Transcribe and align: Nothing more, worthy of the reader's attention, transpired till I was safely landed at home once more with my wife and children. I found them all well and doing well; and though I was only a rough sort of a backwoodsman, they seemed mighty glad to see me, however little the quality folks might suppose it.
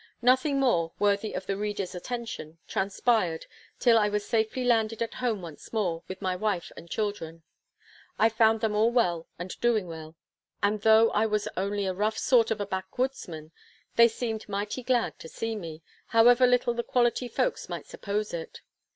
Nothing 0.23 0.59
more, 0.59 0.93
worthy 0.97 1.33
of 1.33 1.45
the 1.45 1.55
reader's 1.55 1.93
attention, 1.93 2.57
transpired 2.67 3.45
till 3.77 3.99
I 3.99 4.09
was 4.09 4.25
safely 4.25 4.63
landed 4.63 4.99
at 5.03 5.13
home 5.13 5.43
once 5.43 5.71
more 5.71 6.01
with 6.07 6.23
my 6.23 6.35
wife 6.35 6.71
and 6.75 6.89
children. 6.89 7.43
I 8.17 8.27
found 8.27 8.61
them 8.61 8.75
all 8.75 8.89
well 8.91 9.27
and 9.37 9.53
doing 9.61 9.85
well; 9.85 10.15
and 10.63 10.81
though 10.81 11.11
I 11.11 11.27
was 11.27 11.47
only 11.55 11.85
a 11.85 11.93
rough 11.93 12.17
sort 12.17 12.49
of 12.49 12.59
a 12.59 12.65
backwoodsman, 12.65 13.51
they 13.95 14.07
seemed 14.07 14.49
mighty 14.49 14.81
glad 14.81 15.19
to 15.19 15.29
see 15.29 15.55
me, 15.55 15.83
however 16.07 16.47
little 16.47 16.73
the 16.73 16.81
quality 16.81 17.27
folks 17.27 17.69
might 17.69 17.85
suppose 17.85 18.33
it. 18.33 18.61